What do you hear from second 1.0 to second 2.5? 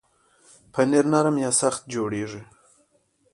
نرم یا سخت جوړېږي.